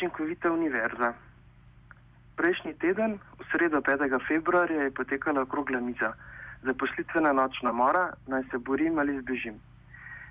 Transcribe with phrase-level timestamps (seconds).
[0.00, 1.12] učinkovita univerza.
[2.36, 4.08] Prejšnji teden, v sredo 5.
[4.28, 6.16] februarja, je potekala okrogla miza.
[6.64, 9.60] Zaposlitvena nočna mora, naj se borim ali zbežim.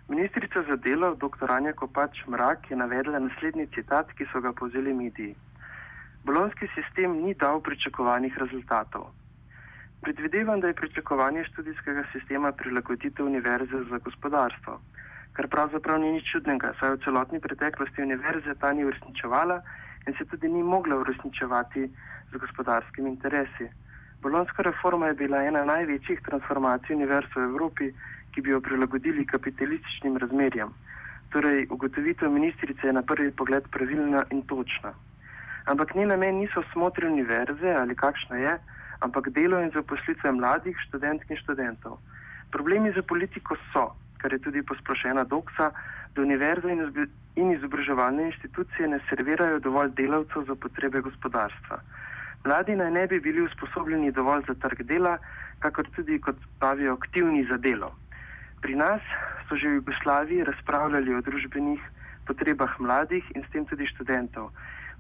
[0.10, 1.52] Ministrica za delo, dr.
[1.52, 5.36] Anja Kopač Mrak, je navedla naslednji citat, ki so ga povzeli mediji.
[6.26, 9.14] Bolonski sistem ni dal pričakovanih rezultatov.
[10.02, 14.82] Predvidevam, da je pričakovanje študijskega sistema prilagoditev univerze za gospodarstvo,
[15.40, 19.56] kar pravzaprav ni nič čudnega, saj v celotni preteklosti univerze ta ni uresničevala
[20.04, 21.88] in se tudi ni mogla uresničevati
[22.32, 23.70] z gospodarskimi interesi.
[24.20, 27.88] Bolonska reforma je bila ena največjih transformacij univerz v Evropi,
[28.36, 30.76] ki bi jo prilagodili kapitalističnim razmerjam.
[31.32, 34.92] Torej, ugotovitev ministrice je na prvi pogled pravilna in točna.
[35.72, 38.60] Ampak njen namen niso smotri univerze ali kakšna je,
[39.00, 41.96] ampak delo in zaposlitve mladih študentk in študentov.
[42.52, 43.88] Problemi za politiko so,
[44.22, 45.72] kar je tudi posplošena doksa,
[46.16, 46.76] da univerze
[47.36, 51.80] in izobraževalne institucije ne servirajo dovolj delavcev za potrebe gospodarstva.
[52.46, 55.18] Mladi naj ne bi bili usposobljeni dovolj za trg dela,
[55.60, 57.92] kakor tudi, kot pravijo, aktivni za delo.
[58.62, 59.02] Pri nas
[59.48, 61.82] so že v Jugoslaviji razpravljali o družbenih
[62.28, 64.52] potrebah mladih in s tem tudi študentov.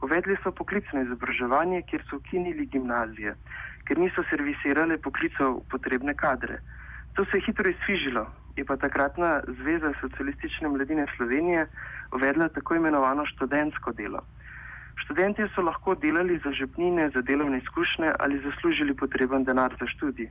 [0.01, 3.35] Uvedli so poklicno izobraževanje, kjer so ukinili gimnazije,
[3.85, 6.59] ker niso servisirale poklicov potrebne kadre.
[7.15, 8.25] To se je hitro izfižilo,
[8.59, 11.67] je pa takratna Zveza socialistične mladine Slovenije
[12.11, 14.21] uvedla tako imenovano študentsko delo.
[15.03, 20.29] Študenti so lahko delali za žepnine, za delovne izkušnje ali zaslužili potreben denar za študij.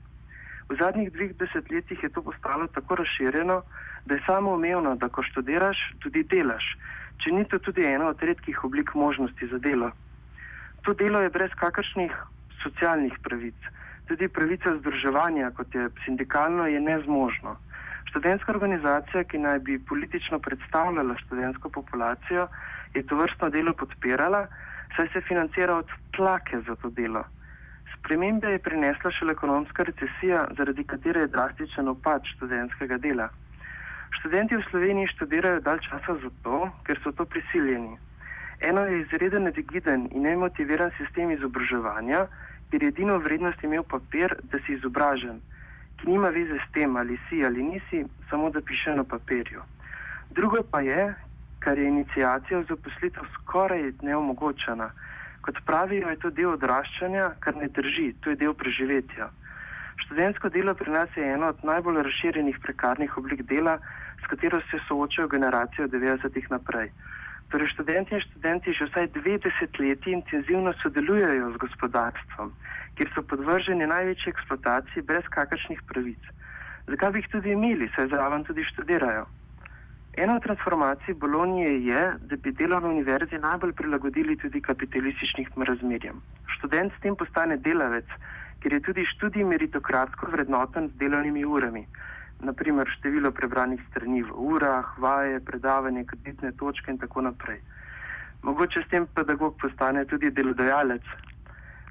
[0.69, 3.63] V zadnjih dveh desetletjih je to postalo tako razširjeno,
[4.07, 6.77] da je samo umevno, da ko študiraš, tudi delaš,
[7.25, 9.91] če ni to tudi ena od redkih oblik možnosti za delo.
[10.85, 12.13] To delo je brez kakršnih
[12.63, 13.57] socialnih pravic,
[14.09, 17.57] tudi pravica združevanja, kot je sindikalno, je nezmožno.
[18.09, 22.49] Študentska organizacija, ki naj bi politično predstavljala študentsko populacijo,
[22.95, 24.47] je to vrstno delo podpirala,
[24.97, 27.25] saj se financira od tlake za to delo.
[27.95, 33.29] Spremembe je prinesla šele ekonomska recesija, zaradi katere je drastičen upad študentskega dela.
[34.19, 37.99] Študenti v Sloveniji študirajo dalj časa zato, ker so to prisiljeni.
[38.61, 42.25] Eno je izreden, rigiden in nemotiviran sistem izobraževanja,
[42.71, 45.41] kjer je edino vrednost imel papir, da si izobražen,
[45.99, 49.63] ki nima veze s tem, ali si ali nisi, samo da piše na papirju.
[50.31, 51.15] Drugo pa je,
[51.59, 54.91] kar je inicijacija v zaposlitev skoraj neomogočena.
[55.41, 59.31] Kot pravijo, je to del odraščanja, kar ne drži, to je del preživetja.
[60.05, 63.79] Študentsko delo pri nas je eno od najbolj razširjenih prekarnih oblik dela,
[64.23, 66.93] s katero se soočajo generacije od 90-ih naprej.
[67.49, 72.53] Torej, študenti in študenti že vsaj dve desetletji intenzivno sodelujejo z gospodarstvom,
[72.95, 76.21] kjer so podvrženi največji eksploataciji brez kakršnih pravic.
[76.93, 79.25] Zakaj bi jih tudi imeli, saj zraven tudi študirajo?
[80.19, 86.21] Ena od transformacij Bolonije je, da bi delo na univerzi najbolj prilagodili tudi kapitalističnim razmerjem.
[86.59, 88.09] Študent s tem postane delavec,
[88.61, 91.87] ker je tudi študij meritokratsko vrednoten z delovnimi urami
[92.41, 97.61] naprimer število prebranih strani v urah, vaje, predavanje, kreditne točke in tako naprej.
[98.43, 101.03] Mogoče s tem pedagog postane tudi delodajalec.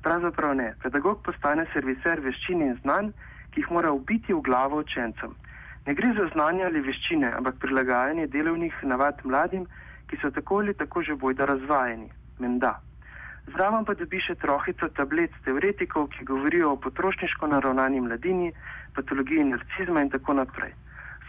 [0.04, 0.74] Pravzaprav ne.
[0.84, 3.12] Pedagog postane serviser veščin in znanj,
[3.52, 5.36] ki jih mora ubiti v glavo učencem.
[5.88, 9.68] Ne gre za znanje ali veščine, ampak prilagajanje delovnih navad mladim,
[10.08, 12.12] ki so tako ali tako že bojda razvajeni.
[12.40, 12.87] Menda.
[13.48, 18.52] Zraven pa dobi še trohico tablet teoretikov, ki govorijo o potrošniško naravnani mladini,
[18.96, 20.74] patologiji narcizma in tako naprej.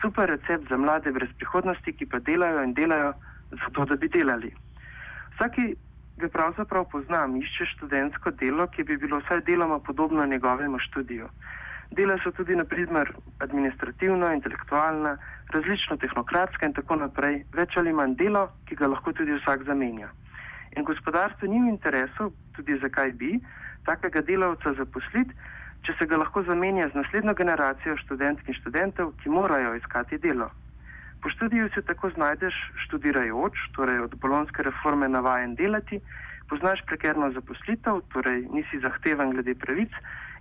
[0.02, 3.12] Super recept za mlade brez prihodnosti, ki pa delajo in delajo
[3.50, 4.50] zato, da bi delali.
[5.36, 5.74] Vsaki
[6.18, 11.28] ga pravzaprav poznam, išče študentsko delo, ki bi bilo vsaj deloma podobno njegovemu študiju.
[11.90, 15.16] Dela so tudi naprimer administrativna, intelektualna,
[15.54, 20.10] različno tehnokratska in tako naprej, več ali manj delo, ki ga lahko tudi vsak zamenja.
[20.76, 23.38] In gospodarstvo ni v interesu, tudi zakaj bi,
[23.86, 25.34] takega delavca zaposliti,
[25.86, 30.50] če se ga lahko zamenja z naslednjo generacijo študentk in študentov, ki morajo iskati delo.
[31.22, 32.54] Po študiju se tako znajdeš
[32.86, 36.00] študirajoč, torej od bolonske reforme navajen delati,
[36.48, 39.92] poznaš prekerno zaposlitev, torej nisi zahteven glede pravic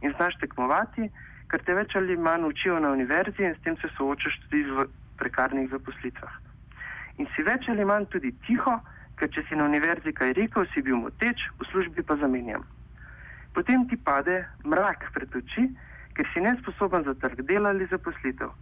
[0.01, 1.09] in znaš tekmovati,
[1.47, 4.85] kar te več ali manj učijo na univerzi in s tem se soočaš tudi v
[5.17, 6.33] prekarnih zaposlitvah.
[7.17, 8.77] In si več ali manj tudi tiho,
[9.17, 12.65] ker če si na univerzi kaj rekel, si bil moteč, v službi pa zamenjam
[13.57, 15.65] potem ti pade mrak pred oči,
[16.13, 18.53] ker si nesposoben za trg dela ali zaposlitev.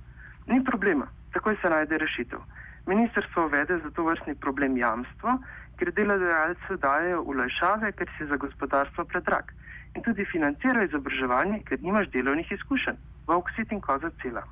[0.48, 2.40] Ni problema, takoj se najde rešitev.
[2.88, 5.36] Ministrstvo uvede za to vrstni problem jamstvo,
[5.75, 9.51] ker delodajalce dajo ulajšave, ker si za gospodarstvo predrag.
[9.96, 13.00] In tudi financira izobraževanje, ker nimaš delovnih izkušenj.
[13.28, 14.46] Vok sit in koza cela.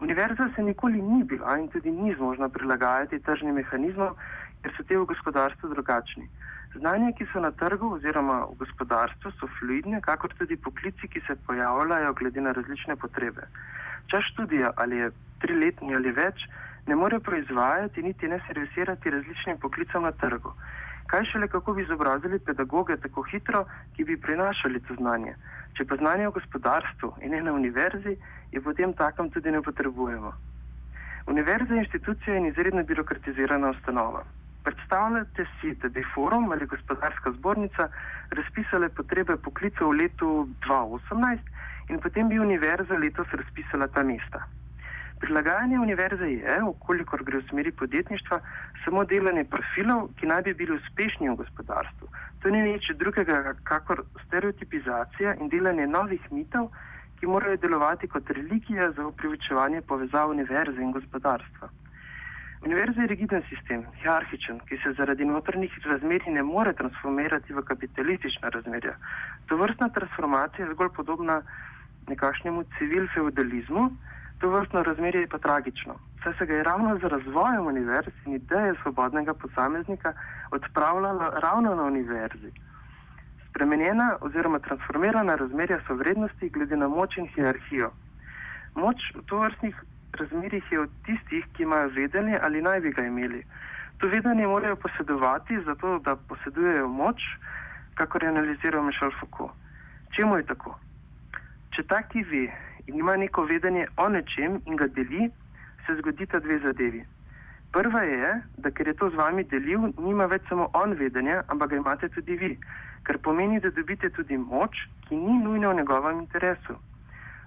[0.00, 4.16] Univerza se nikoli ni bila in tudi ni zmožna prilagajati tržnim mehanizmom,
[4.62, 6.28] ker so te v gospodarstvu drugačni.
[6.74, 11.36] Znanje, ki so na trgu oziroma v gospodarstvu, so fluidne, kakor tudi poklici, ki se
[11.46, 13.48] pojavljajo glede na različne potrebe.
[14.06, 15.10] Čas študija ali je
[15.40, 16.46] triletni ali več,
[16.86, 20.54] ne more proizvajati niti ne servisirati različnim poklicom na trgu.
[21.06, 23.64] Kaj šele kako bi izobrazili pedagoge tako hitro,
[23.96, 25.34] ki bi prinašali to znanje?
[25.76, 28.16] Če pa znanje v gospodarstvu in ne na univerzi,
[28.52, 30.32] je potem takem tudi ne potrebujemo.
[31.26, 34.24] Univerza je institucija in izredno birokratizirana ustanova.
[34.64, 37.88] Predstavljate si, da bi forum ali gospodarska zbornica
[38.30, 41.38] razpisale potrebe poklicev v letu 2018
[41.88, 44.46] in potem bi univerza letos razpisala ta mesta.
[45.22, 48.40] Prilagajanje univerze je, okolikor gre v smeri podjetništva,
[48.84, 52.08] samo delanje profilov, ki naj bi bili uspešni v gospodarstvu.
[52.42, 56.72] To ni nič drugega, kakor stereotipizacija in delanje novih mitov,
[57.20, 61.70] ki morajo delovati kot religija za upravičevanje povezav univerze in gospodarstva.
[62.64, 68.48] Univerza je rigiden sistem, hierarhičen, ki se zaradi notrnih razmerij ne more transformirati v kapitalistična
[68.54, 68.94] razmerja.
[69.46, 71.40] To vrstna transformacija je zgolj podobna
[72.08, 73.88] nekakšnemu civil-feudalizmu,
[74.38, 75.98] to vrstno razmerje je pa tragično.
[76.22, 80.12] Saj se ga je ravno z razvojem univerz in ideje svobodnega posameznika
[80.50, 82.52] odpravljalo ravno na univerzi.
[83.50, 87.90] Spremenjena oziroma transformirana razmerja so vrednosti glede na moč in hierarhijo.
[88.74, 89.82] Moč v to vrstnih
[90.12, 93.44] razmerjih je od tistih, ki imajo vedenje ali naj bi ga imeli.
[93.98, 97.22] To vedenje morajo posedovati, zato da posedujejo moč,
[97.94, 99.52] kako je analiziral Mišel Foucault.
[100.16, 100.78] Čemu je tako?
[101.70, 102.44] Če taki ve
[102.86, 105.30] in ima neko vedenje o nečem in ga deli,
[105.86, 107.04] se zgodita dve zadevi.
[107.72, 111.70] Prva je, da ker je to z vami delil, nima več samo on vedenja, ampak
[111.70, 112.50] ga imate tudi vi,
[113.02, 116.76] kar pomeni, da dobite tudi moč, ki ni nujno v njegovem interesu.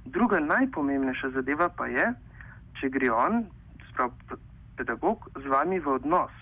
[0.05, 2.07] Druga najpomembnejša zadeva pa je,
[2.79, 3.45] če gre on,
[3.91, 4.11] sprav
[4.77, 6.33] pedagog, z vami v odnos,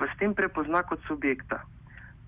[0.00, 1.60] vas tem prepozna kot subjekta.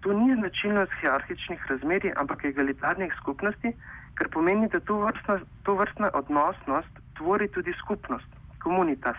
[0.03, 3.75] To ni značilnost hierarhičnih razmerij, ampak egalitarnih skupnosti,
[4.19, 8.29] kar pomeni, da to vrstna, to vrstna odnosnost tvori tudi skupnost,
[8.63, 9.17] komunitas.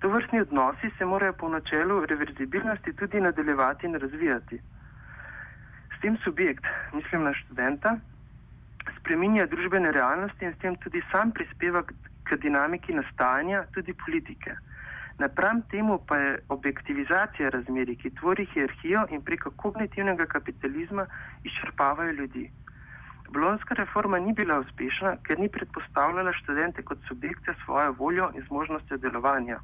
[0.00, 4.60] To vrstni odnosi se morajo po načelu reverzibilnosti tudi nadaljevati in razvijati.
[5.96, 7.96] S tem subjekt, mislim na študenta,
[8.98, 11.94] spreminja družbene realnosti in s tem tudi sam prispeva k,
[12.30, 14.54] k dinamiki nastajanja tudi politike.
[15.18, 21.06] Napram temu pa je objektivizacija razmeri, ki tvori hierarhijo in preko kognitivnega kapitalizma
[21.44, 22.50] izčrpavajo ljudi.
[23.30, 28.96] Bolonska reforma ni bila uspešna, ker ni predpostavljala študente kot subjekte svojo voljo in zmožnostjo
[28.96, 29.60] delovanja.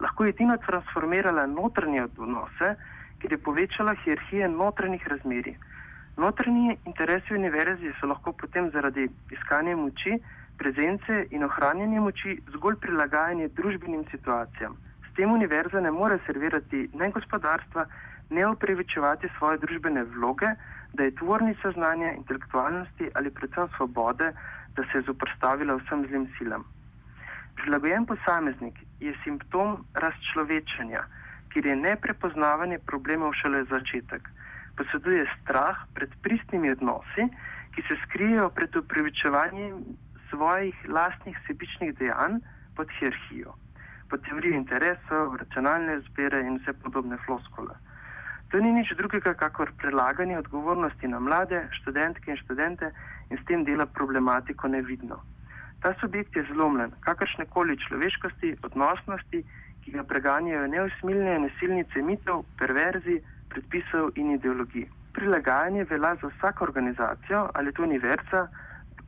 [0.00, 2.74] Lahko je edino transformirala notranje odnose,
[3.22, 5.56] ker je povečala hierarhije notranjih razmerij.
[6.16, 10.18] Notranji interesi univerzi so lahko potem zaradi iskanja moči,
[10.58, 14.76] prezence in ohranjanja moči zgolj prilagajanje družbenim situacijam.
[15.08, 17.86] S tem univerza ne more servirati ne gospodarstva,
[18.30, 20.54] ne upravičevati svoje družbene vloge,
[20.92, 24.32] da je tvornica znanja, intelektualnosti ali predvsem svobode,
[24.76, 26.64] da se je zoprstavila vsem zlim silam.
[27.56, 31.02] Prilagojen posameznik je simptom razčlovečanja,
[31.52, 34.28] kjer je neprepoznavanje problemov šele začetek.
[34.76, 37.28] Poseduje strah pred pristnimi odnosi,
[37.74, 39.84] ki se skrijejo pred upravičevanjem
[40.32, 42.40] svojih lastnih sebičnih dejanj
[42.76, 43.52] pod hierarhijo,
[44.08, 47.76] pod teorijo interesov, racionalne zbere in vse podobne floskole.
[48.52, 52.90] To ni nič drugega, kakor prelaganje odgovornosti na mlade, študentke in študente
[53.30, 55.20] in s tem dela problematiko nevidno.
[55.82, 59.40] Ta subjekt je zlomljen, kakršne koli človeškosti, odnosnosti,
[59.82, 64.86] ki ga preganjajo neusmiljene nasilnice mitov, perverzij, predpisov in ideologij.
[65.16, 68.46] Prilagajanje velja za vsako organizacijo ali to univerza,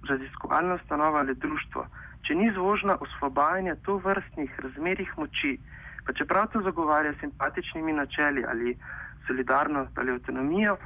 [0.08, 1.86] raziskovalna ustanova ali društvo.
[2.24, 5.58] Če ni zvožna osvobajanja to vrstnih razmerih moči,
[6.06, 8.76] pa čeprav to zagovarja simpatičnimi načeli ali
[9.26, 10.76] solidarnost ali avtonomijo,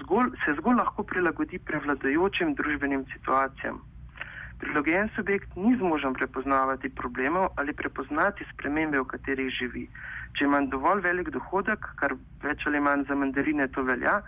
[0.00, 3.80] zgolj, se zgolj lahko prilagodi prevladojočim družbenim situacijam.
[4.58, 9.84] Prilogen subjekt ni zmožen prepoznavati problemov ali prepoznati spremembe, v katerih živi.
[10.32, 14.20] Če ima dovolj velik dohodek, kar več ali manj za mandarine to velja,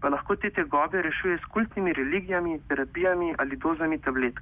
[0.00, 4.40] pa lahko te tegobe rešuje s kultnimi religijami, terapijami ali dozami tabletk.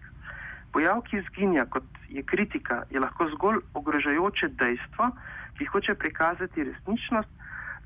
[0.72, 5.10] Pojav, ki izginja kot je kritika, je lahko zgolj ogrožajoče dejstvo,
[5.58, 7.38] ki hoče prikazati resničnost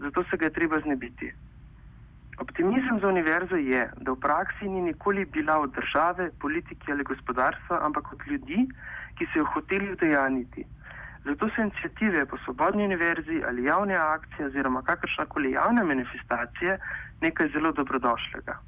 [0.02, 1.32] zato se ga je treba znebiti.
[2.38, 7.78] Optimizem za univerzo je, da v praksi ni nikoli bila od države, politike ali gospodarstva,
[7.86, 8.66] ampak od ljudi,
[9.18, 10.64] ki so jo hoteli udejaniti.
[11.24, 16.78] Zato so inicijative po svobodni univerzi ali javne akcije oziroma kakršnakoli javne manifestacije
[17.20, 18.58] nekaj zelo dobrodošlega.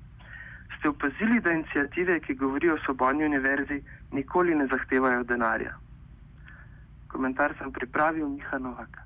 [0.79, 3.83] Ste opazili, da inicijative, ki govorijo o svobodni univerzi,
[4.13, 5.75] nikoli ne zahtevajo denarja?
[7.09, 9.05] Komentar sem pripravil Miha Novak.